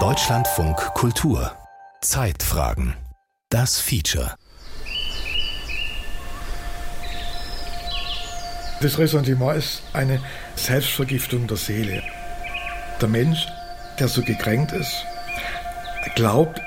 [0.00, 1.52] Deutschlandfunk Kultur
[2.00, 2.96] Zeitfragen
[3.48, 4.34] Das Feature
[8.80, 10.20] Das Ressentiment ist eine
[10.56, 12.02] Selbstvergiftung der Seele.
[13.00, 13.46] Der Mensch,
[14.00, 15.06] der so gekränkt ist,
[16.16, 16.60] glaubt,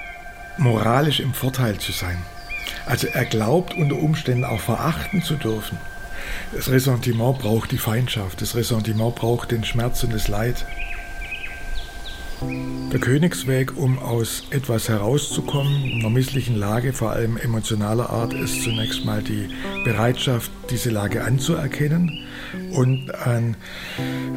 [0.57, 2.23] moralisch im Vorteil zu sein.
[2.86, 5.77] Also er glaubt unter Umständen auch verachten zu dürfen.
[6.54, 10.65] Das Ressentiment braucht die Feindschaft, das Ressentiment braucht den Schmerz und das Leid.
[12.41, 19.03] Der Königsweg, um aus etwas herauszukommen, einer misslichen Lage, vor allem emotionaler Art, ist zunächst
[19.03, 19.49] mal die
[19.84, 22.25] Bereitschaft, diese Lage anzuerkennen
[22.71, 23.57] und ein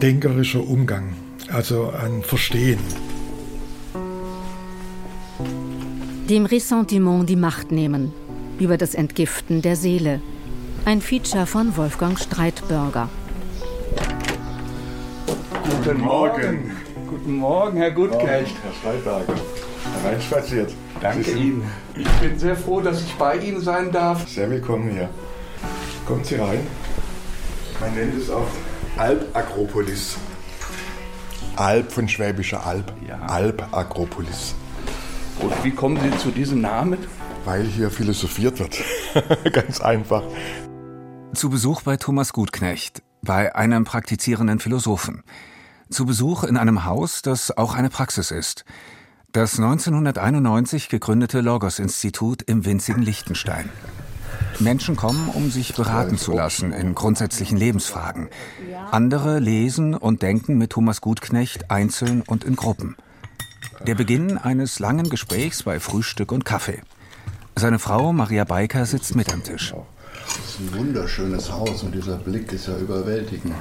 [0.02, 1.15] denkerischer Umgang,
[1.52, 2.80] also ein Verstehen.
[6.29, 8.12] Dem Ressentiment die Macht nehmen,
[8.59, 10.21] über das Entgiften der Seele.
[10.84, 13.09] Ein Feature von Wolfgang Streitbürger.
[15.84, 16.91] Guten Morgen.
[17.23, 18.57] Guten Morgen, Herr Gutknecht.
[18.65, 19.35] Herr Streitberger.
[20.03, 20.74] Hereinspaziert.
[21.01, 21.63] Danke Ihnen.
[21.95, 24.29] Ich bin sehr froh, dass ich bei Ihnen sein darf.
[24.29, 25.09] Sehr willkommen hier.
[26.05, 26.66] Kommen Sie rein.
[27.80, 28.49] Man nennt es auch
[28.96, 30.16] Alp-Akropolis.
[31.55, 32.93] Alp von Schwäbischer Alb.
[33.07, 33.21] Ja.
[33.21, 34.57] Alp-Akropolis.
[35.41, 36.99] Und wie kommen Sie zu diesem Namen?
[37.45, 38.83] Weil hier philosophiert wird.
[39.52, 40.24] Ganz einfach.
[41.35, 45.23] Zu Besuch bei Thomas Gutknecht, bei einem praktizierenden Philosophen.
[45.91, 48.65] Zu Besuch in einem Haus, das auch eine Praxis ist.
[49.33, 53.71] Das 1991 gegründete Logos-Institut im winzigen Liechtenstein.
[54.59, 58.29] Menschen kommen, um sich beraten zu lassen in grundsätzlichen Lebensfragen.
[58.91, 62.96] Andere lesen und denken mit Thomas Gutknecht einzeln und in Gruppen.
[63.87, 66.83] Der Beginn eines langen Gesprächs bei Frühstück und Kaffee.
[67.56, 69.75] Seine Frau Maria Beiker sitzt mit am Tisch.
[70.27, 73.55] Das ist ein wunderschönes Haus und dieser Blick ist ja überwältigend.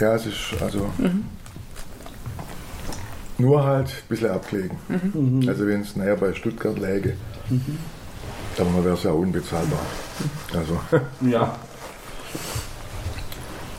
[0.00, 0.90] Ja, es ist also
[3.38, 4.76] nur halt ein bisschen abgelegen.
[5.48, 7.16] Also wenn es näher bei Stuttgart läge,
[8.56, 9.80] dann wäre es ja unbezahlbar.
[10.54, 10.80] Also
[11.20, 11.56] Ja.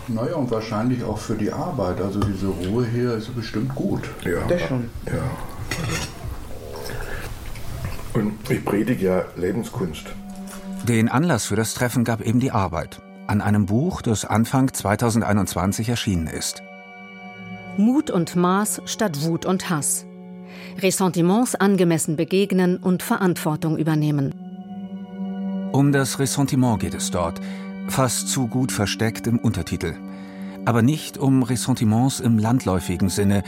[0.08, 2.00] Naja, und wahrscheinlich auch für die Arbeit.
[2.00, 4.04] Also diese Ruhe hier ist bestimmt gut.
[4.24, 4.46] ja.
[4.48, 4.90] Das schon.
[5.08, 5.24] Ja.
[8.14, 10.06] Und ich predige ja Lebenskunst.
[10.88, 15.90] Den Anlass für das Treffen gab eben die Arbeit an einem Buch, das Anfang 2021
[15.90, 16.64] erschienen ist.
[17.78, 20.06] Mut und Maß statt Wut und Hass.
[20.80, 24.34] Ressentiments angemessen begegnen und Verantwortung übernehmen.
[25.72, 27.42] Um das Ressentiment geht es dort,
[27.88, 29.96] fast zu gut versteckt im Untertitel.
[30.64, 33.44] Aber nicht um Ressentiments im landläufigen Sinne,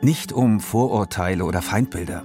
[0.00, 2.24] nicht um Vorurteile oder Feindbilder.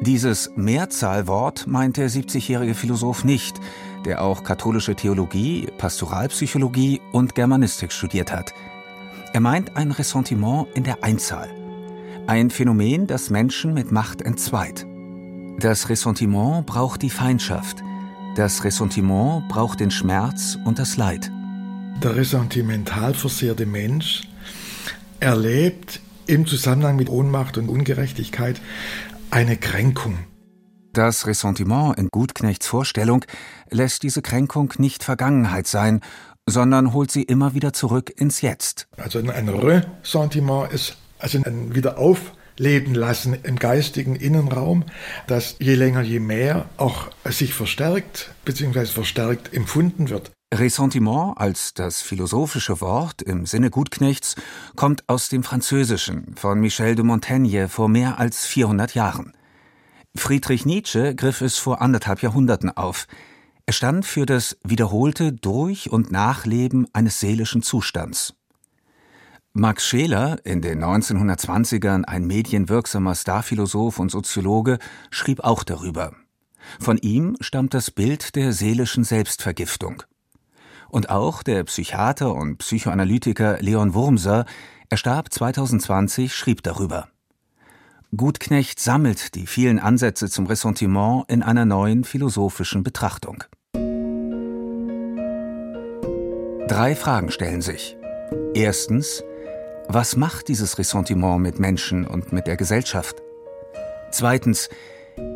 [0.00, 3.58] Dieses Mehrzahlwort meint der 70-jährige Philosoph nicht,
[4.08, 8.54] der auch katholische Theologie, Pastoralpsychologie und Germanistik studiert hat.
[9.34, 11.50] Er meint ein Ressentiment in der Einzahl.
[12.26, 14.86] Ein Phänomen, das Menschen mit Macht entzweit.
[15.60, 17.82] Das Ressentiment braucht die Feindschaft.
[18.34, 21.30] Das Ressentiment braucht den Schmerz und das Leid.
[22.02, 24.22] Der ressentimental versehrte Mensch
[25.20, 28.58] erlebt im Zusammenhang mit Ohnmacht und Ungerechtigkeit
[29.30, 30.18] eine Kränkung.
[30.98, 33.24] Das Ressentiment in Gutknechts Vorstellung
[33.70, 36.00] lässt diese Kränkung nicht Vergangenheit sein,
[36.44, 38.88] sondern holt sie immer wieder zurück ins Jetzt.
[38.96, 44.86] Also ein Ressentiment ist also ein Wiederaufleben lassen im geistigen Innenraum,
[45.28, 48.86] das je länger, je mehr auch sich verstärkt bzw.
[48.86, 50.32] verstärkt empfunden wird.
[50.52, 54.34] Ressentiment als das philosophische Wort im Sinne Gutknechts
[54.74, 59.32] kommt aus dem Französischen von Michel de Montaigne vor mehr als 400 Jahren.
[60.16, 63.06] Friedrich Nietzsche griff es vor anderthalb Jahrhunderten auf.
[63.66, 68.34] Er stand für das wiederholte Durch- und Nachleben eines seelischen Zustands.
[69.52, 74.78] Max Scheler, in den 1920ern ein medienwirksamer Starphilosoph und Soziologe,
[75.10, 76.14] schrieb auch darüber.
[76.80, 80.02] Von ihm stammt das Bild der seelischen Selbstvergiftung.
[80.88, 84.46] Und auch der Psychiater und Psychoanalytiker Leon Wurmser,
[84.88, 87.08] er starb 2020, schrieb darüber.
[88.16, 93.44] Gutknecht sammelt die vielen Ansätze zum Ressentiment in einer neuen philosophischen Betrachtung.
[96.68, 97.98] Drei Fragen stellen sich.
[98.54, 99.22] Erstens,
[99.88, 103.16] was macht dieses Ressentiment mit Menschen und mit der Gesellschaft?
[104.10, 104.70] Zweitens,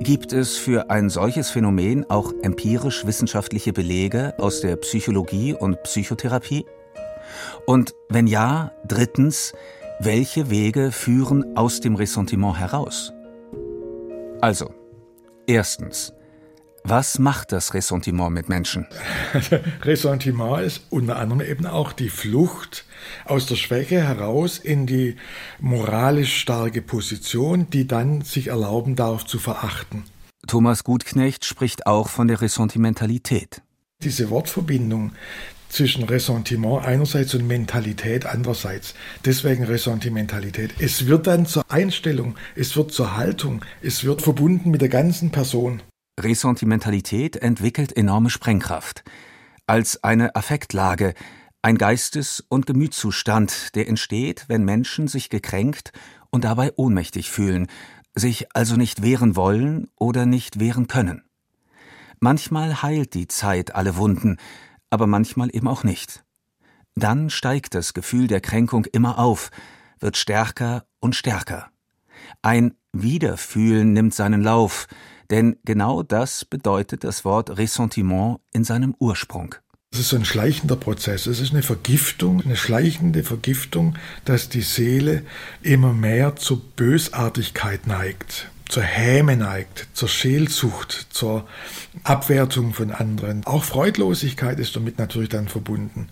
[0.00, 6.64] gibt es für ein solches Phänomen auch empirisch wissenschaftliche Belege aus der Psychologie und Psychotherapie?
[7.66, 9.52] Und wenn ja, drittens,
[10.00, 13.12] welche Wege führen aus dem Ressentiment heraus?
[14.40, 14.74] Also,
[15.46, 16.12] erstens,
[16.84, 18.88] Was macht das Ressentiment mit Menschen?
[19.82, 22.84] Ressentiment ist unter anderem eben auch die Flucht
[23.24, 25.14] aus der Schwäche heraus in die
[25.60, 30.02] moralisch starke Position, die dann sich erlauben darf zu verachten.
[30.48, 33.62] Thomas Gutknecht spricht auch von der Ressentimentalität.
[34.02, 35.12] Diese Wortverbindung
[35.72, 38.94] zwischen Ressentiment einerseits und Mentalität andererseits.
[39.24, 40.74] Deswegen Ressentimentalität.
[40.78, 45.30] Es wird dann zur Einstellung, es wird zur Haltung, es wird verbunden mit der ganzen
[45.30, 45.82] Person.
[46.20, 49.02] Ressentimentalität entwickelt enorme Sprengkraft.
[49.66, 51.14] Als eine Affektlage,
[51.62, 55.92] ein Geistes- und Gemütszustand, der entsteht, wenn Menschen sich gekränkt
[56.30, 57.68] und dabei ohnmächtig fühlen,
[58.14, 61.22] sich also nicht wehren wollen oder nicht wehren können.
[62.20, 64.36] Manchmal heilt die Zeit alle Wunden,
[64.92, 66.22] aber manchmal eben auch nicht.
[66.94, 69.50] Dann steigt das Gefühl der Kränkung immer auf,
[69.98, 71.70] wird stärker und stärker.
[72.42, 74.86] Ein Wiederfühlen nimmt seinen Lauf,
[75.30, 79.54] denn genau das bedeutet das Wort Ressentiment in seinem Ursprung.
[79.92, 81.26] Es ist so ein schleichender Prozess.
[81.26, 83.96] Es ist eine Vergiftung, eine schleichende Vergiftung,
[84.26, 85.24] dass die Seele
[85.62, 91.46] immer mehr zur Bösartigkeit neigt zur Häme neigt, zur Scheelsucht, zur
[92.04, 93.44] Abwertung von anderen.
[93.44, 96.08] Auch Freudlosigkeit ist damit natürlich dann verbunden.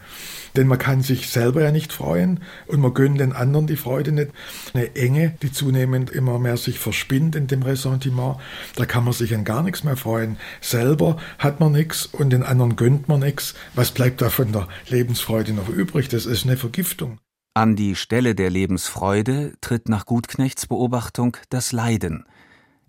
[0.56, 4.12] Denn man kann sich selber ja nicht freuen und man gönnt den anderen die Freude
[4.12, 4.32] nicht.
[4.74, 8.36] Eine Enge, die zunehmend immer mehr sich verspinnt in dem Ressentiment,
[8.76, 10.36] da kann man sich an gar nichts mehr freuen.
[10.60, 13.54] Selber hat man nichts und den anderen gönnt man nichts.
[13.74, 16.08] Was bleibt da von der Lebensfreude noch übrig?
[16.08, 17.20] Das ist eine Vergiftung.
[17.54, 22.26] An die Stelle der Lebensfreude tritt nach Gutknechts Beobachtung das Leiden–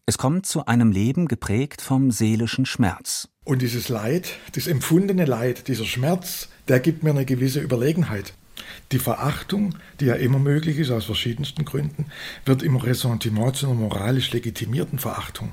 [0.06, 3.30] es kommt zu einem Leben geprägt vom seelischen Schmerz.
[3.44, 8.33] Und dieses Leid, das empfundene Leid, dieser Schmerz, der gibt mir eine gewisse Überlegenheit.
[8.92, 12.07] Die Verachtung, die ja immer möglich ist aus verschiedensten Gründen,
[12.45, 15.51] wird im Ressentiment zu einer moralisch legitimierten Verachtung.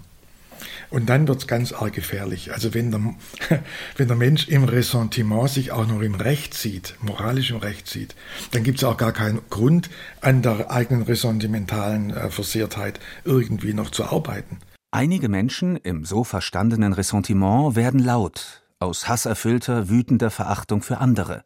[0.91, 2.53] Und dann wird es ganz arg gefährlich.
[2.53, 3.01] Also wenn der,
[3.97, 8.15] wenn der Mensch im Ressentiment sich auch noch im Recht sieht, moralisch im Recht sieht,
[8.53, 9.91] dann gibt es auch gar keinen Grund,
[10.21, 14.59] an der eigenen ressentimentalen äh, Versehrtheit irgendwie noch zu arbeiten.
[14.91, 21.45] Einige Menschen im so verstandenen Ressentiment werden laut, aus hasserfüllter, wütender Verachtung für andere.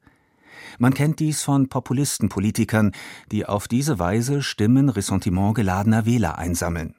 [0.78, 2.92] Man kennt dies von Populistenpolitikern,
[3.30, 6.94] die auf diese Weise Stimmen ressentimentgeladener Wähler einsammeln.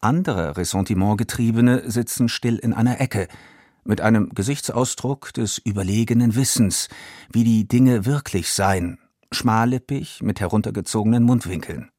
[0.00, 3.28] Andere Ressentimentgetriebene sitzen still in einer Ecke,
[3.84, 6.88] mit einem Gesichtsausdruck des überlegenen Wissens,
[7.32, 8.98] wie die Dinge wirklich seien,
[9.32, 11.90] schmallippig mit heruntergezogenen Mundwinkeln.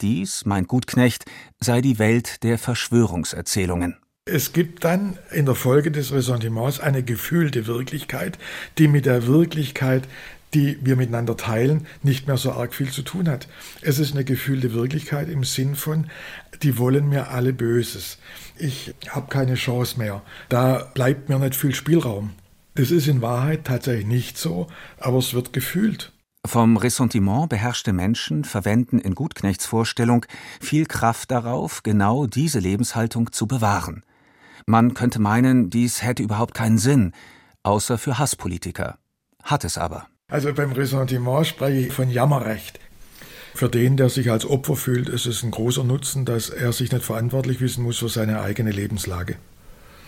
[0.00, 1.24] Dies, meint Gutknecht,
[1.58, 3.96] sei die Welt der Verschwörungserzählungen.
[4.24, 8.38] Es gibt dann in der Folge des Ressentiments eine gefühlte Wirklichkeit,
[8.76, 10.06] die mit der Wirklichkeit
[10.54, 13.48] die wir miteinander teilen, nicht mehr so arg viel zu tun hat.
[13.82, 16.10] Es ist eine gefühlte Wirklichkeit im Sinn von,
[16.62, 18.18] die wollen mir alle Böses.
[18.56, 20.22] Ich habe keine Chance mehr.
[20.48, 22.30] Da bleibt mir nicht viel Spielraum.
[22.74, 24.68] Das ist in Wahrheit tatsächlich nicht so,
[24.98, 26.12] aber es wird gefühlt.
[26.46, 30.24] Vom Ressentiment beherrschte Menschen verwenden in Gutknechts Vorstellung
[30.60, 34.04] viel Kraft darauf, genau diese Lebenshaltung zu bewahren.
[34.64, 37.12] Man könnte meinen, dies hätte überhaupt keinen Sinn,
[37.64, 38.98] außer für Hasspolitiker.
[39.42, 40.06] Hat es aber.
[40.30, 42.78] Also beim Ressentiment spreche ich von Jammerrecht.
[43.54, 46.92] Für den, der sich als Opfer fühlt, ist es ein großer Nutzen, dass er sich
[46.92, 49.36] nicht verantwortlich wissen muss für seine eigene Lebenslage.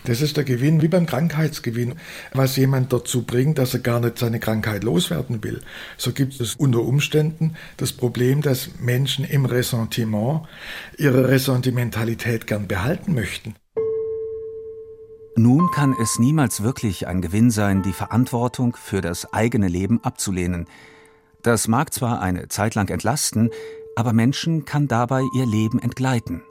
[0.04, 1.94] Das ist der Gewinn, wie beim Krankheitsgewinn,
[2.34, 5.62] was jemand dazu bringt, dass er gar nicht seine Krankheit loswerden will.
[5.96, 10.42] So gibt es unter Umständen das Problem, dass Menschen im Ressentiment
[10.98, 13.54] ihre Ressentimentalität gern behalten möchten.
[15.40, 20.66] Nun kann es niemals wirklich ein Gewinn sein, die Verantwortung für das eigene Leben abzulehnen.
[21.40, 23.48] Das mag zwar eine Zeit lang entlasten,
[23.96, 26.42] aber Menschen kann dabei ihr Leben entgleiten.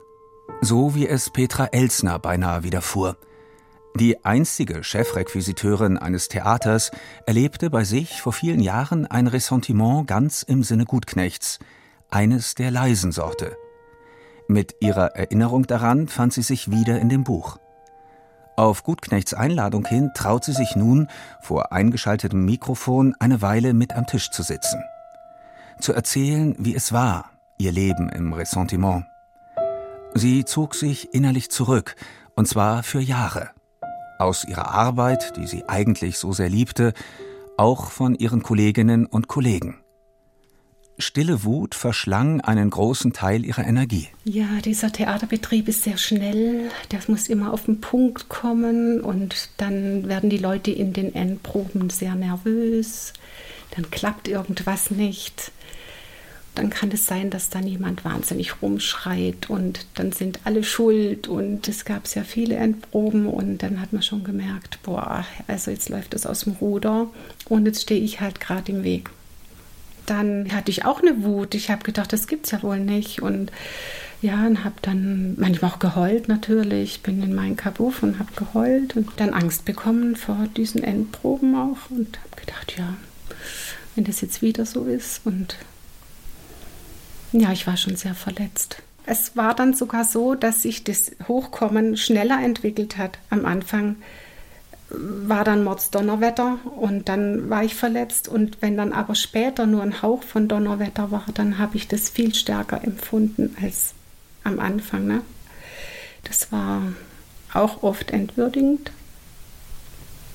[0.60, 3.16] So wie es Petra Elsner beinahe widerfuhr.
[3.94, 6.90] Die einstige Chefrequisiteurin eines Theaters
[7.28, 11.60] erlebte bei sich vor vielen Jahren ein Ressentiment ganz im Sinne Gutknechts,
[12.10, 13.56] eines der leisen Sorte.
[14.48, 17.60] Mit ihrer Erinnerung daran fand sie sich wieder in dem Buch.
[18.56, 21.08] Auf Gutknechts Einladung hin traut sie sich nun,
[21.40, 24.82] vor eingeschaltetem Mikrofon eine Weile mit am Tisch zu sitzen.
[25.80, 29.06] Zu erzählen, wie es war, ihr Leben im Ressentiment.
[30.14, 31.96] Sie zog sich innerlich zurück,
[32.34, 33.50] und zwar für Jahre.
[34.18, 36.92] Aus ihrer Arbeit, die sie eigentlich so sehr liebte,
[37.56, 39.80] auch von ihren Kolleginnen und Kollegen.
[41.00, 44.08] Stille Wut verschlang einen großen Teil ihrer Energie.
[44.24, 46.70] Ja, dieser Theaterbetrieb ist sehr schnell.
[46.90, 51.90] Das muss immer auf den Punkt kommen und dann werden die Leute in den Endproben
[51.90, 53.12] sehr nervös.
[53.76, 55.52] Dann klappt irgendwas nicht.
[56.54, 61.68] dann kann es sein, dass dann jemand wahnsinnig rumschreit und dann sind alle schuld und
[61.68, 66.12] es gab sehr viele Endproben und dann hat man schon gemerkt, boah, also jetzt läuft
[66.14, 67.06] es aus dem Ruder
[67.48, 69.10] und jetzt stehe ich halt gerade im Weg.
[70.10, 71.54] Dann hatte ich auch eine Wut.
[71.54, 73.52] Ich habe gedacht, das gibt's ja wohl nicht und
[74.20, 77.02] ja, und habe dann manchmal auch geheult natürlich.
[77.02, 81.90] Bin in meinen Kabuff und habe geheult und dann Angst bekommen vor diesen Endproben auch
[81.90, 82.96] und habe gedacht, ja,
[83.94, 85.56] wenn das jetzt wieder so ist und
[87.30, 88.82] ja, ich war schon sehr verletzt.
[89.06, 93.18] Es war dann sogar so, dass sich das Hochkommen schneller entwickelt hat.
[93.30, 93.94] Am Anfang
[94.90, 98.28] war dann Mordsdonnerwetter und dann war ich verletzt.
[98.28, 102.08] Und wenn dann aber später nur ein Hauch von Donnerwetter war, dann habe ich das
[102.08, 103.94] viel stärker empfunden als
[104.44, 105.06] am Anfang.
[105.06, 105.22] Ne?
[106.24, 106.82] Das war
[107.52, 108.92] auch oft entwürdigend.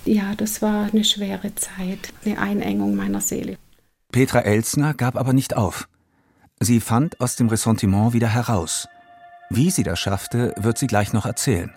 [0.05, 3.57] Ja, das war eine schwere Zeit, eine Einengung meiner Seele.
[4.11, 5.87] Petra Elsner gab aber nicht auf.
[6.59, 8.87] Sie fand aus dem Ressentiment wieder heraus.
[9.49, 11.73] Wie sie das schaffte, wird sie gleich noch erzählen.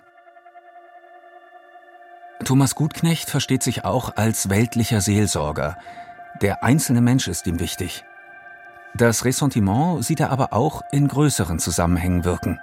[2.49, 5.77] Thomas Gutknecht versteht sich auch als weltlicher Seelsorger.
[6.41, 8.03] Der einzelne Mensch ist ihm wichtig.
[8.95, 12.59] Das Ressentiment sieht er aber auch in größeren Zusammenhängen wirken.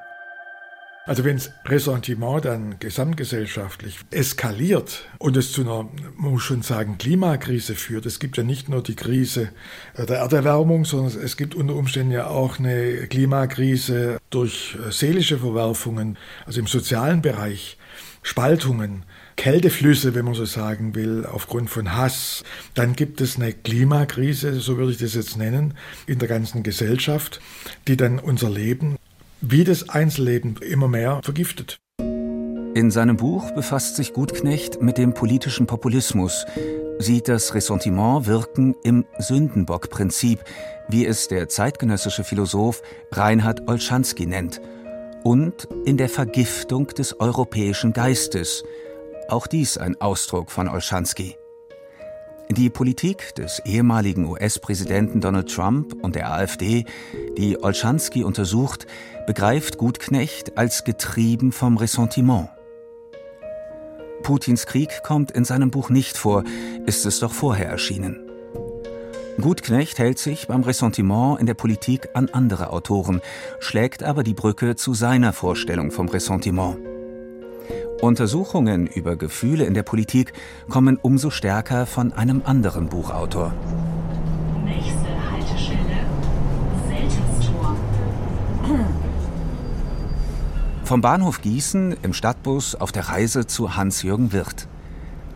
[1.04, 6.98] Also wenn das Ressentiment dann gesamtgesellschaftlich eskaliert und es zu einer, man muss schon sagen,
[6.98, 9.50] Klimakrise führt, es gibt ja nicht nur die Krise
[9.96, 16.58] der Erderwärmung, sondern es gibt unter Umständen ja auch eine Klimakrise durch seelische Verwerfungen, also
[16.58, 17.78] im sozialen Bereich,
[18.26, 19.04] Spaltungen,
[19.36, 22.42] Kälteflüsse, wenn man so sagen will, aufgrund von Hass.
[22.74, 25.74] Dann gibt es eine Klimakrise, so würde ich das jetzt nennen,
[26.08, 27.40] in der ganzen Gesellschaft,
[27.86, 28.96] die dann unser Leben
[29.40, 31.78] wie das Einzelleben immer mehr vergiftet.
[32.74, 36.46] In seinem Buch befasst sich Gutknecht mit dem politischen Populismus,
[36.98, 40.40] sieht das Ressentiment wirken im Sündenbock-Prinzip,
[40.88, 44.60] wie es der zeitgenössische Philosoph Reinhard Olschanski nennt,
[45.26, 48.62] und in der Vergiftung des europäischen Geistes,
[49.26, 51.34] auch dies ein Ausdruck von Olschanski.
[52.48, 56.84] Die Politik des ehemaligen US-Präsidenten Donald Trump und der AfD,
[57.36, 58.86] die Olschanski untersucht,
[59.26, 62.48] begreift Gutknecht als getrieben vom Ressentiment.
[64.22, 66.44] Putins Krieg kommt in seinem Buch nicht vor,
[66.86, 68.25] ist es doch vorher erschienen.
[69.40, 73.20] Gutknecht hält sich beim Ressentiment in der Politik an andere Autoren,
[73.60, 76.78] schlägt aber die Brücke zu seiner Vorstellung vom Ressentiment.
[78.00, 80.32] Untersuchungen über Gefühle in der Politik
[80.70, 83.52] kommen umso stärker von einem anderen Buchautor.
[84.64, 86.06] Nächste Haltestelle
[86.88, 87.76] Seltenstor.
[90.84, 94.66] Vom Bahnhof Gießen im Stadtbus auf der Reise zu Hans-Jürgen Wirth.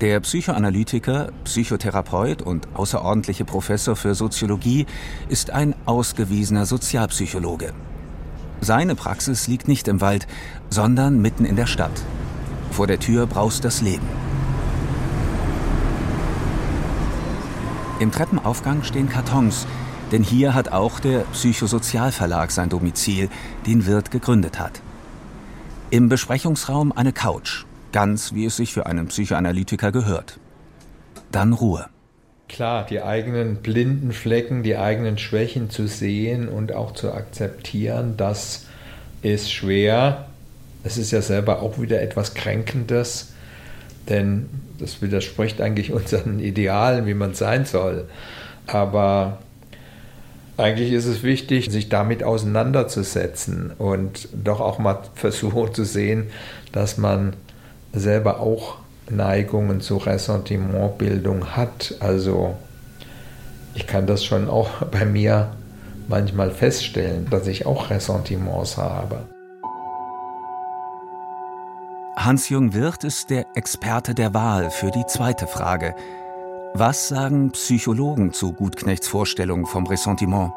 [0.00, 4.86] Der Psychoanalytiker, Psychotherapeut und außerordentliche Professor für Soziologie
[5.28, 7.74] ist ein ausgewiesener Sozialpsychologe.
[8.62, 10.26] Seine Praxis liegt nicht im Wald,
[10.70, 11.92] sondern mitten in der Stadt.
[12.70, 14.06] Vor der Tür braust das Leben.
[17.98, 19.66] Im Treppenaufgang stehen Kartons,
[20.12, 23.28] denn hier hat auch der Psychosozialverlag sein Domizil,
[23.66, 24.80] den Wirt gegründet hat.
[25.90, 30.38] Im Besprechungsraum eine Couch, ganz wie es sich für einen Psychoanalytiker gehört.
[31.32, 31.86] Dann Ruhe.
[32.48, 38.66] Klar, die eigenen blinden Flecken, die eigenen Schwächen zu sehen und auch zu akzeptieren, das
[39.22, 40.26] ist schwer.
[40.82, 43.34] Es ist ja selber auch wieder etwas Kränkendes,
[44.08, 48.08] denn das widerspricht eigentlich unseren Idealen, wie man sein soll.
[48.66, 49.38] Aber
[50.56, 56.26] eigentlich ist es wichtig, sich damit auseinanderzusetzen und doch auch mal versuchen zu sehen,
[56.72, 57.34] dass man
[57.92, 58.76] selber auch
[59.10, 61.94] Neigungen zu Ressentimentbildung hat.
[62.00, 62.54] Also
[63.74, 65.50] ich kann das schon auch bei mir
[66.08, 69.26] manchmal feststellen, dass ich auch Ressentiments habe.
[72.16, 75.94] Hans-Jürgen Wirth ist der Experte der Wahl für die zweite Frage.
[76.74, 80.52] Was sagen Psychologen zu Gutknechts Vorstellung vom Ressentiment?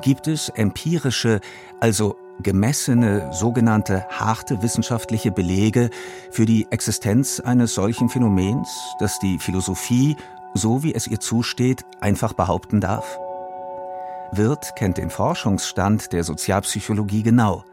[0.00, 1.40] Gibt es empirische,
[1.80, 5.90] also gemessene, sogenannte harte wissenschaftliche Belege
[6.30, 10.16] für die Existenz eines solchen Phänomens, das die Philosophie,
[10.54, 13.18] so wie es ihr zusteht, einfach behaupten darf?
[14.32, 17.64] Wirth kennt den Forschungsstand der Sozialpsychologie genau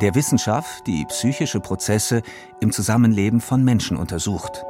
[0.00, 2.22] der Wissenschaft, die psychische Prozesse
[2.60, 4.64] im Zusammenleben von Menschen untersucht.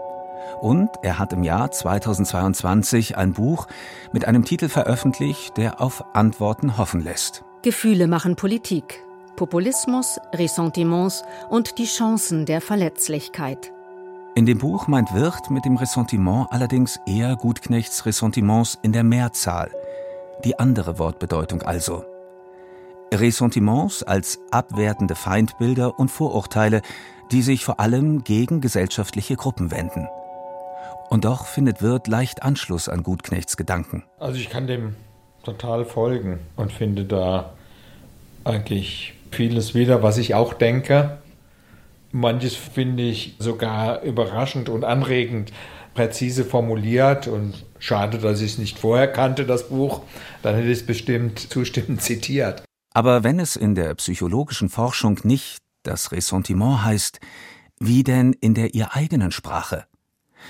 [0.60, 3.66] Und er hat im Jahr 2022 ein Buch
[4.12, 7.44] mit einem Titel veröffentlicht, der auf Antworten hoffen lässt.
[7.62, 9.04] Gefühle machen Politik.
[9.36, 13.70] Populismus, Ressentiments und die Chancen der Verletzlichkeit.
[14.34, 19.70] In dem Buch meint Wirth mit dem Ressentiment allerdings eher Gutknechts Ressentiments in der Mehrzahl,
[20.42, 22.04] die andere Wortbedeutung also.
[23.12, 26.80] Ressentiments als abwertende Feindbilder und Vorurteile,
[27.30, 30.08] die sich vor allem gegen gesellschaftliche Gruppen wenden.
[31.10, 34.04] Und doch findet Wirth leicht Anschluss an Gutknechts Gedanken.
[34.18, 34.94] Also ich kann dem
[35.42, 37.52] total folgen und finde da
[38.44, 41.18] eigentlich vieles wieder, was ich auch denke.
[42.12, 45.52] Manches finde ich sogar überraschend und anregend
[45.94, 50.02] präzise formuliert und schade, dass ich es nicht vorher kannte, das Buch.
[50.42, 52.62] Dann hätte ich es bestimmt zustimmend zitiert.
[52.92, 57.20] Aber wenn es in der psychologischen Forschung nicht das Ressentiment heißt,
[57.78, 59.86] wie denn in der ihr eigenen Sprache?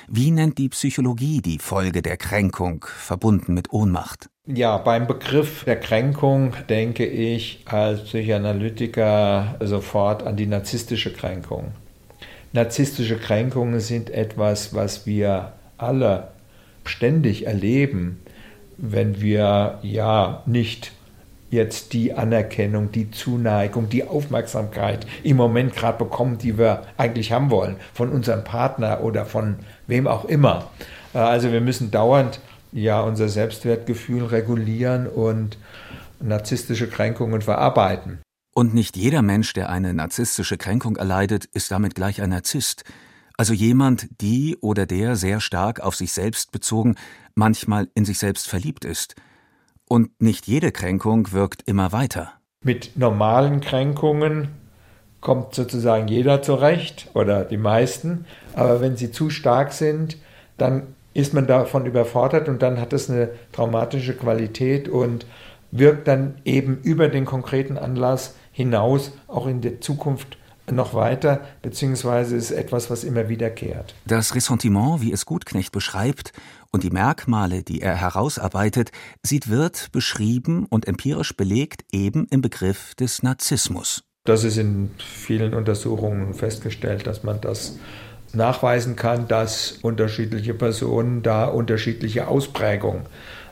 [0.08, 4.30] Wie nennt die Psychologie die Folge der Kränkung, verbunden mit Ohnmacht?
[4.52, 11.72] Ja, beim Begriff der Kränkung denke ich als Psychoanalytiker sofort an die narzisstische Kränkung.
[12.52, 16.28] Narzisstische Kränkungen sind etwas, was wir alle
[16.84, 18.20] ständig erleben,
[18.76, 20.90] wenn wir ja nicht
[21.50, 27.50] jetzt die Anerkennung, die Zuneigung, die Aufmerksamkeit im Moment gerade bekommen, die wir eigentlich haben
[27.50, 30.70] wollen, von unserem Partner oder von wem auch immer.
[31.12, 32.40] Also wir müssen dauernd
[32.72, 35.58] ja unser Selbstwertgefühl regulieren und
[36.20, 38.20] narzisstische Kränkungen verarbeiten.
[38.54, 42.84] Und nicht jeder Mensch, der eine narzisstische Kränkung erleidet, ist damit gleich ein Narzisst.
[43.36, 46.96] Also jemand, die oder der sehr stark auf sich selbst bezogen,
[47.34, 49.14] manchmal in sich selbst verliebt ist–
[49.90, 52.34] und nicht jede Kränkung wirkt immer weiter.
[52.64, 54.48] Mit normalen Kränkungen
[55.20, 58.24] kommt sozusagen jeder zurecht oder die meisten.
[58.54, 60.16] Aber wenn sie zu stark sind,
[60.58, 65.26] dann ist man davon überfordert und dann hat es eine traumatische Qualität und
[65.72, 70.36] wirkt dann eben über den konkreten Anlass hinaus auch in der Zukunft
[70.72, 73.94] noch weiter, beziehungsweise ist etwas, was immer wiederkehrt.
[74.06, 76.32] Das Ressentiment, wie es Gutknecht beschreibt,
[76.72, 78.92] und die Merkmale, die er herausarbeitet,
[79.24, 84.04] sieht Wirth beschrieben und empirisch belegt eben im Begriff des Narzissmus.
[84.24, 87.78] Das ist in vielen Untersuchungen festgestellt, dass man das
[88.32, 93.06] nachweisen kann, dass unterschiedliche Personen da unterschiedliche Ausprägungen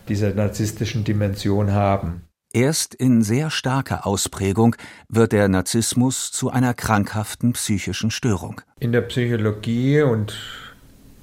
[0.08, 2.22] dieser narzisstischen Dimension haben.
[2.52, 4.74] Erst in sehr starker Ausprägung
[5.08, 8.62] wird der Narzissmus zu einer krankhaften psychischen Störung.
[8.80, 10.34] In der Psychologie und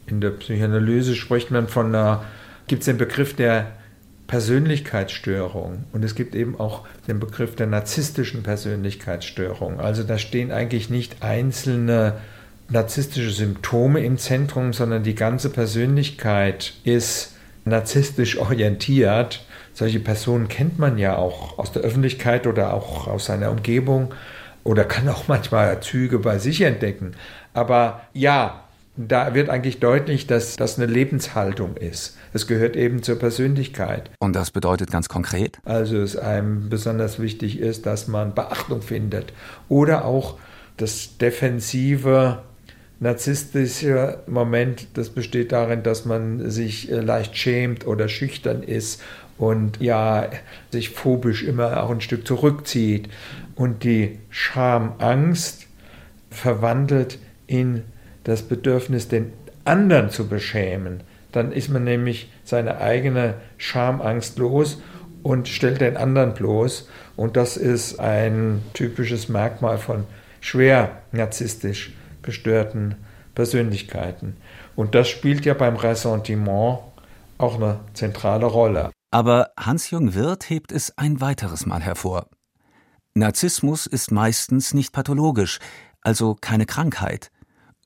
[0.06, 2.24] in der Psychoanalyse spricht man von einer,
[2.68, 3.72] gibt es den Begriff der
[4.28, 9.80] Persönlichkeitsstörung und es gibt eben auch den Begriff der narzisstischen Persönlichkeitsstörung.
[9.80, 12.14] Also da stehen eigentlich nicht einzelne
[12.70, 19.46] narzisstische Symptome im Zentrum, sondern die ganze Persönlichkeit ist narzisstisch orientiert.
[19.74, 24.14] Solche Personen kennt man ja auch aus der Öffentlichkeit oder auch aus seiner Umgebung
[24.64, 27.14] oder kann auch manchmal Züge bei sich entdecken.
[27.54, 28.64] Aber ja,
[28.98, 32.18] da wird eigentlich deutlich, dass das eine Lebenshaltung ist.
[32.34, 34.10] Es gehört eben zur Persönlichkeit.
[34.20, 35.60] Und das bedeutet ganz konkret?
[35.66, 39.34] Also es einem besonders wichtig ist, dass man Beachtung findet
[39.68, 40.38] oder auch
[40.78, 42.40] das defensive
[43.00, 49.02] narzisstische Moment, das besteht darin, dass man sich äh, leicht schämt oder schüchtern ist
[49.38, 50.30] und ja,
[50.72, 53.10] sich phobisch immer auch ein Stück zurückzieht
[53.56, 55.68] und die Schamangst
[56.30, 57.84] verwandelt in
[58.24, 59.34] das Bedürfnis, den
[59.66, 64.82] anderen zu beschämen, dann ist man nämlich seine eigene Schamangst los
[65.22, 66.88] und stellt den anderen bloß.
[67.16, 70.06] Und das ist ein typisches Merkmal von
[70.40, 71.94] schwer narzisstisch
[72.26, 72.96] gestörten
[73.34, 74.38] Persönlichkeiten.
[74.76, 76.80] Und das spielt ja beim Ressentiment
[77.38, 78.92] auch eine zentrale Rolle.
[79.12, 82.28] Aber Hans-Jung Wirth hebt es ein weiteres Mal hervor.
[83.14, 85.60] Narzissmus ist meistens nicht pathologisch,
[86.02, 87.32] also keine Krankheit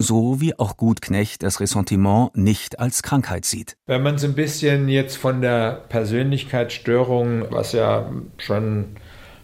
[0.01, 3.75] so wie auch Gutknecht das Ressentiment nicht als Krankheit sieht.
[3.85, 8.95] Wenn man es ein bisschen jetzt von der Persönlichkeitsstörung, was ja schon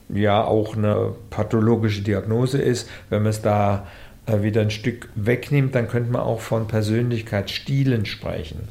[0.08, 3.88] ja auch eine pathologische Diagnose ist, wenn man es da
[4.28, 8.68] wieder ein Stück wegnimmt, dann könnte man auch von Persönlichkeitsstilen sprechen.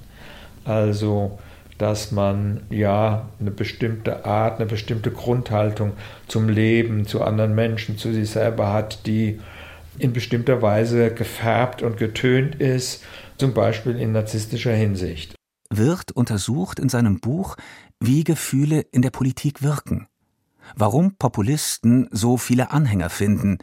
[0.65, 1.39] Also
[1.79, 5.93] dass man ja eine bestimmte Art, eine bestimmte Grundhaltung
[6.29, 9.41] zum Leben, zu anderen Menschen, zu sich selber hat, die
[9.99, 13.03] in bestimmter Weise gefärbt und getönt ist,
[13.39, 15.35] zum Beispiel in narzisstischer Hinsicht.
[15.71, 17.57] Wirth untersucht in seinem Buch,
[18.01, 20.07] wie Gefühle in der Politik wirken,
[20.77, 23.59] warum Populisten so viele Anhänger finden,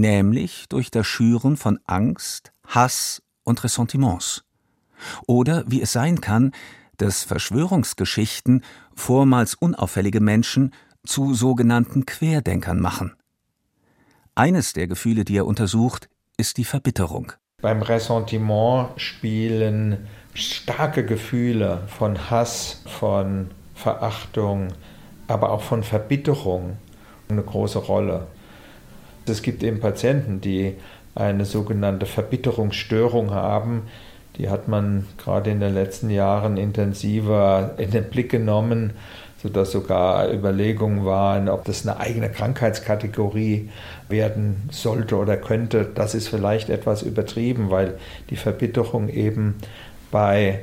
[0.00, 4.44] nämlich durch das Schüren von Angst, Hass und Ressentiments.
[5.26, 6.52] Oder wie es sein kann,
[6.96, 8.62] dass Verschwörungsgeschichten
[8.94, 10.72] vormals unauffällige Menschen
[11.04, 13.14] zu sogenannten Querdenkern machen.
[14.34, 17.32] Eines der Gefühle, die er untersucht, ist die Verbitterung.
[17.62, 24.68] Beim Ressentiment spielen starke Gefühle von Hass, von Verachtung,
[25.26, 26.76] aber auch von Verbitterung
[27.28, 28.26] eine große Rolle.
[29.28, 30.74] Es gibt eben Patienten, die
[31.14, 33.82] eine sogenannte Verbitterungsstörung haben.
[34.36, 38.92] Die hat man gerade in den letzten Jahren intensiver in den Blick genommen,
[39.42, 43.70] sodass sogar Überlegungen waren, ob das eine eigene Krankheitskategorie
[44.08, 45.88] werden sollte oder könnte.
[45.94, 47.94] Das ist vielleicht etwas übertrieben, weil
[48.30, 49.56] die Verbitterung eben
[50.10, 50.60] bei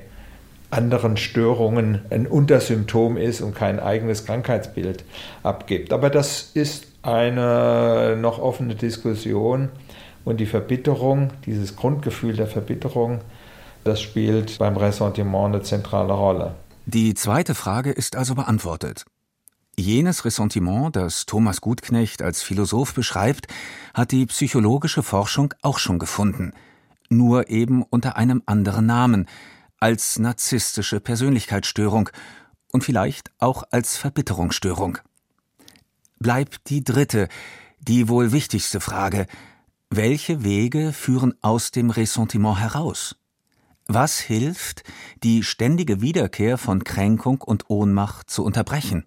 [0.69, 5.04] anderen Störungen ein Untersymptom ist und kein eigenes Krankheitsbild
[5.43, 5.93] abgibt.
[5.93, 9.69] Aber das ist eine noch offene Diskussion
[10.25, 13.19] und die Verbitterung, dieses Grundgefühl der Verbitterung,
[13.83, 16.55] das spielt beim Ressentiment eine zentrale Rolle.
[16.85, 19.05] Die zweite Frage ist also beantwortet.
[19.77, 23.47] Jenes Ressentiment, das Thomas Gutknecht als Philosoph beschreibt,
[23.93, 26.53] hat die psychologische Forschung auch schon gefunden,
[27.09, 29.27] nur eben unter einem anderen Namen,
[29.79, 32.09] als narzisstische Persönlichkeitsstörung
[32.71, 34.99] und vielleicht auch als Verbitterungsstörung.
[36.23, 37.27] Bleibt die dritte,
[37.81, 39.25] die wohl wichtigste Frage.
[39.89, 43.17] Welche Wege führen aus dem Ressentiment heraus?
[43.88, 44.83] Was hilft,
[45.21, 49.05] die ständige Wiederkehr von Kränkung und Ohnmacht zu unterbrechen?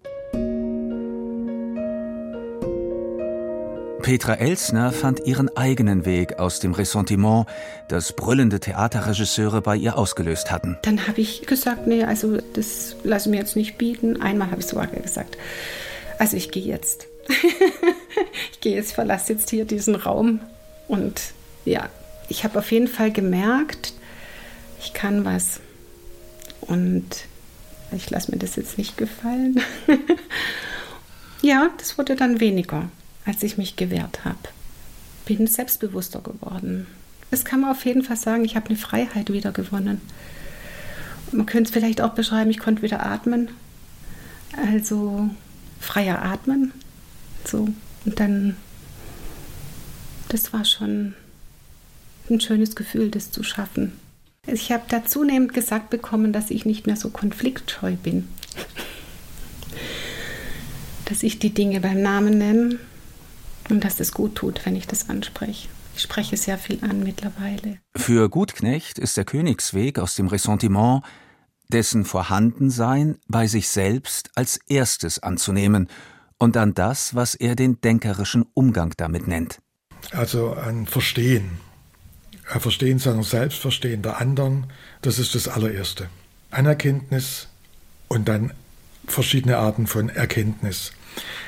[4.03, 7.47] Petra Elsner fand ihren eigenen Weg aus dem Ressentiment,
[7.87, 10.77] das brüllende Theaterregisseure bei ihr ausgelöst hatten.
[10.83, 14.21] Dann habe ich gesagt, nee, also das lasse ich mir jetzt nicht bieten.
[14.21, 15.35] Einmal habe ich sogar gesagt,
[16.17, 17.07] also ich gehe jetzt.
[18.51, 20.39] ich gehe jetzt, verlasse jetzt hier diesen Raum.
[20.87, 21.21] Und
[21.65, 21.89] ja,
[22.29, 23.93] ich habe auf jeden Fall gemerkt,
[24.81, 25.59] ich kann was.
[26.61, 27.05] Und
[27.91, 29.61] ich lasse mir das jetzt nicht gefallen.
[31.41, 32.89] ja, das wurde dann weniger
[33.27, 34.37] als ich mich gewehrt habe.
[35.25, 36.87] Bin selbstbewusster geworden.
[37.29, 40.01] Das kann man auf jeden Fall sagen, ich habe eine Freiheit wieder gewonnen.
[41.33, 43.49] Man könnte es vielleicht auch beschreiben, ich konnte wieder atmen.
[44.55, 45.29] Also
[45.79, 46.73] freier atmen.
[47.45, 47.69] So.
[48.05, 48.55] Und dann,
[50.29, 51.13] das war schon
[52.29, 53.93] ein schönes Gefühl, das zu schaffen.
[54.45, 58.27] Ich habe da zunehmend gesagt bekommen, dass ich nicht mehr so konfliktscheu bin.
[61.05, 62.79] dass ich die Dinge beim Namen nenne
[63.69, 65.69] und dass es gut tut, wenn ich das anspreche.
[65.95, 67.79] Ich spreche sehr viel an mittlerweile.
[67.95, 71.03] Für Gutknecht ist der Königsweg aus dem Ressentiment,
[71.69, 75.87] dessen Vorhandensein bei sich selbst als erstes anzunehmen
[76.37, 79.59] und dann das, was er den denkerischen Umgang damit nennt.
[80.11, 81.59] Also ein Verstehen.
[82.49, 84.67] Ein Verstehen seiner selbst, Verstehen der anderen,
[85.01, 86.09] das ist das allererste.
[86.51, 87.47] Anerkenntnis
[88.07, 88.53] und dann
[89.05, 90.91] verschiedene Arten von Erkenntnis.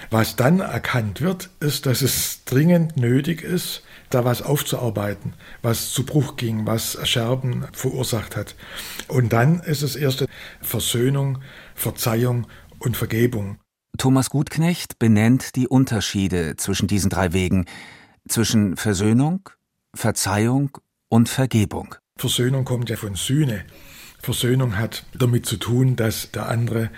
[0.10, 6.06] Was dann erkannt wird, ist, dass es dringend nötig ist, da was aufzuarbeiten, was zu
[6.06, 8.56] Bruch ging, was Scherben verursacht hat.
[9.08, 10.28] Und dann ist es erste
[10.62, 11.40] Versöhnung,
[11.76, 12.48] Verzeihung
[12.80, 13.60] und Vergebung.
[13.98, 17.66] Thomas Gutknecht benennt die Unterschiede zwischen diesen drei Wegen,
[18.28, 19.50] zwischen Versöhnung,
[19.94, 20.78] Verzeihung
[21.10, 21.96] und Vergebung.
[22.18, 23.66] Versöhnung kommt ja von Sühne.
[24.22, 26.90] Versöhnung hat damit zu tun, dass der andere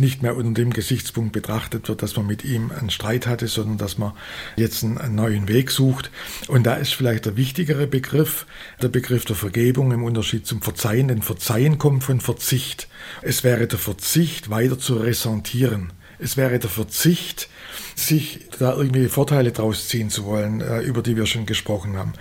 [0.00, 3.78] nicht mehr unter dem Gesichtspunkt betrachtet wird, dass man mit ihm einen Streit hatte, sondern
[3.78, 4.12] dass man
[4.56, 6.10] jetzt einen, neuen Weg sucht.
[6.48, 8.46] Und da ist vielleicht der wichtigere Begriff,
[8.82, 11.08] der Begriff der Vergebung im Unterschied zum Verzeihen.
[11.08, 12.88] Denn Verzeihen kommt von Verzicht.
[13.22, 15.92] Es wäre der Verzicht, weiter zu ressentieren.
[16.18, 17.48] Es wäre der Verzicht,
[17.94, 22.12] sich da irgendwie Vorteile draus ziehen zu wollen, äh, über die wir schon gesprochen haben.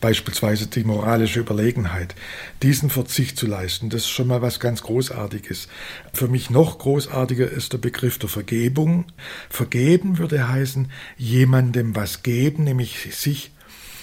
[0.00, 2.14] Beispielsweise die moralische Überlegenheit.
[2.62, 5.68] Diesen Verzicht zu leisten, das ist schon mal was ganz Großartiges.
[6.12, 9.06] Für mich noch großartiger ist der Begriff der Vergebung.
[9.50, 13.50] Vergeben würde heißen, jemandem was geben, nämlich sich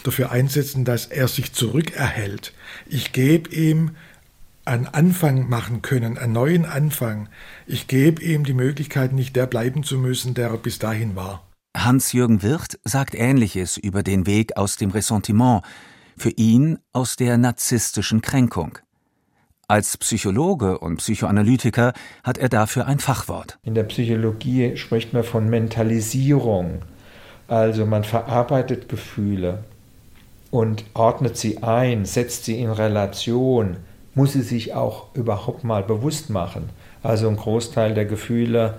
[0.03, 2.53] dafür einsetzen, dass er sich zurückerhält.
[2.87, 3.91] Ich gebe ihm
[4.65, 7.29] einen Anfang machen können, einen neuen Anfang.
[7.67, 11.43] Ich gebe ihm die Möglichkeit, nicht der bleiben zu müssen, der er bis dahin war.
[11.75, 15.63] Hans-Jürgen Wirth sagt Ähnliches über den Weg aus dem Ressentiment,
[16.15, 18.77] für ihn aus der narzisstischen Kränkung.
[19.67, 23.57] Als Psychologe und Psychoanalytiker hat er dafür ein Fachwort.
[23.63, 26.83] In der Psychologie spricht man von Mentalisierung.
[27.47, 29.63] Also man verarbeitet Gefühle
[30.51, 33.77] und ordnet sie ein, setzt sie in Relation,
[34.15, 36.69] muss sie sich auch überhaupt mal bewusst machen.
[37.01, 38.75] Also ein Großteil der Gefühle,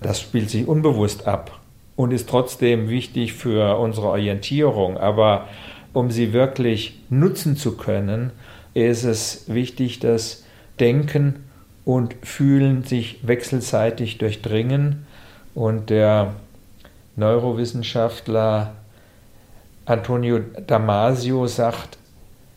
[0.00, 1.60] das spielt sich unbewusst ab
[1.96, 4.98] und ist trotzdem wichtig für unsere Orientierung.
[4.98, 5.48] Aber
[5.92, 8.32] um sie wirklich nutzen zu können,
[8.74, 10.44] ist es wichtig, dass
[10.80, 11.44] Denken
[11.84, 15.06] und Fühlen sich wechselseitig durchdringen.
[15.54, 16.34] Und der
[17.16, 18.74] Neurowissenschaftler
[19.86, 21.98] Antonio Damasio sagt,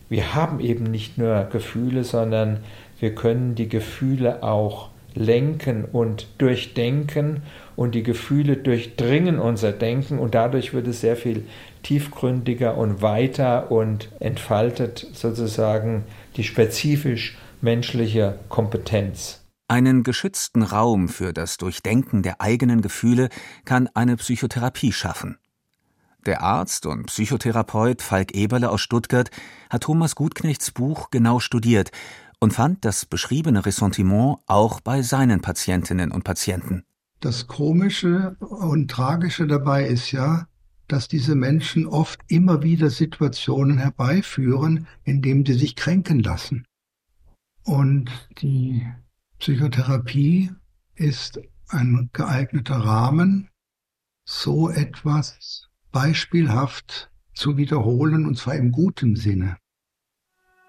[0.08, 2.60] wir haben eben nicht nur Gefühle, sondern
[2.98, 7.42] wir können die Gefühle auch lenken und durchdenken
[7.76, 11.44] und die Gefühle durchdringen unser Denken und dadurch wird es sehr viel
[11.82, 16.04] tiefgründiger und weiter und entfaltet sozusagen
[16.36, 19.44] die spezifisch menschliche Kompetenz.
[19.68, 23.28] Einen geschützten Raum für das Durchdenken der eigenen Gefühle
[23.64, 25.36] kann eine Psychotherapie schaffen.
[26.28, 29.30] Der Arzt und Psychotherapeut Falk Eberle aus Stuttgart
[29.70, 31.90] hat Thomas Gutknechts Buch genau studiert
[32.38, 36.84] und fand das beschriebene Ressentiment auch bei seinen Patientinnen und Patienten.
[37.20, 40.46] Das Komische und Tragische dabei ist ja,
[40.86, 46.66] dass diese Menschen oft immer wieder Situationen herbeiführen, in denen sie sich kränken lassen.
[47.64, 48.10] Und
[48.42, 48.86] die
[49.38, 50.50] Psychotherapie
[50.94, 53.48] ist ein geeigneter Rahmen,
[54.26, 59.56] so etwas beispielhaft zu wiederholen, und zwar im guten Sinne.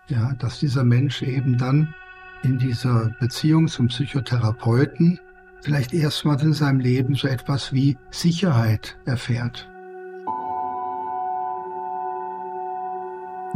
[0.08, 1.94] Ja, dass dieser Mensch eben dann
[2.44, 5.20] in dieser Beziehung zum Psychotherapeuten
[5.62, 9.70] vielleicht erstmals in seinem Leben so etwas wie Sicherheit erfährt.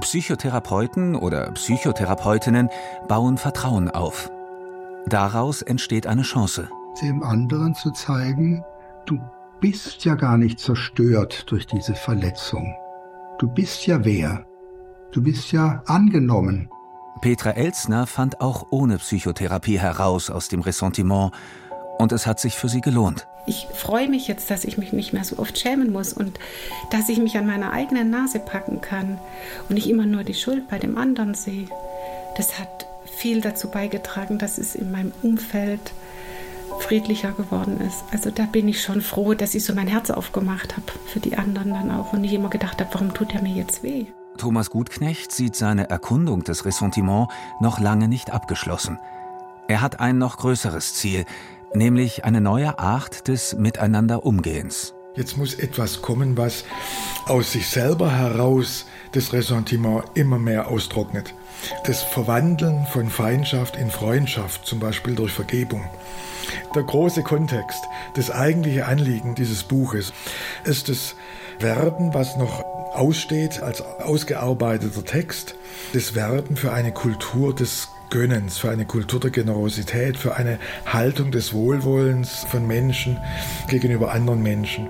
[0.01, 2.69] Psychotherapeuten oder Psychotherapeutinnen
[3.07, 4.29] bauen Vertrauen auf.
[5.05, 6.69] Daraus entsteht eine Chance.
[7.01, 8.63] Dem anderen zu zeigen,
[9.05, 9.19] du
[9.63, 12.75] bist ja gar nicht zerstört durch diese Verletzung.
[13.39, 14.45] Du bist ja wer.
[15.13, 16.69] Du bist ja angenommen.
[17.21, 21.31] Petra Elsner fand auch ohne Psychotherapie heraus aus dem Ressentiment
[21.97, 23.25] und es hat sich für sie gelohnt.
[23.47, 26.41] Ich freue mich jetzt, dass ich mich nicht mehr so oft schämen muss und
[26.91, 29.17] dass ich mich an meiner eigenen Nase packen kann
[29.69, 31.69] und nicht immer nur die Schuld bei dem anderen sehe.
[32.35, 35.93] Das hat viel dazu beigetragen, dass es in meinem Umfeld
[36.79, 38.03] friedlicher geworden ist.
[38.11, 41.37] Also da bin ich schon froh, dass ich so mein Herz aufgemacht habe für die
[41.37, 44.05] anderen dann auch und nicht immer gedacht habe, warum tut er mir jetzt weh.
[44.37, 48.99] Thomas Gutknecht sieht seine Erkundung des Ressentiments noch lange nicht abgeschlossen.
[49.67, 51.25] Er hat ein noch größeres Ziel,
[51.73, 54.93] nämlich eine neue Art des Miteinanderumgehens.
[55.15, 56.65] Jetzt muss etwas kommen, was
[57.27, 61.33] aus sich selber heraus das Ressentiment immer mehr austrocknet.
[61.85, 65.83] Das Verwandeln von Feindschaft in Freundschaft, zum Beispiel durch Vergebung.
[66.75, 67.83] Der große Kontext,
[68.15, 70.11] das eigentliche Anliegen dieses Buches
[70.65, 71.15] ist das
[71.59, 75.55] Werben, was noch aussteht als ausgearbeiteter Text,
[75.93, 81.31] das Werben für eine Kultur des Gönnens, für eine Kultur der Generosität, für eine Haltung
[81.31, 83.17] des Wohlwollens von Menschen
[83.69, 84.87] gegenüber anderen Menschen.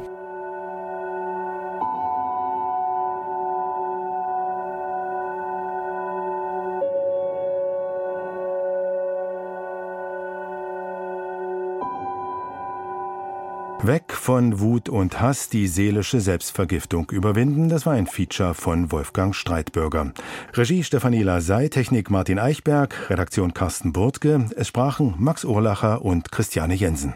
[13.86, 19.36] Weg von Wut und Hass, die seelische Selbstvergiftung überwinden, das war ein Feature von Wolfgang
[19.36, 20.14] Streitbürger.
[20.54, 24.50] Regie Stefanie Lasey, Technik Martin Eichberg, Redaktion Carsten Burtke.
[24.56, 27.14] Es sprachen Max Urlacher und Christiane Jensen.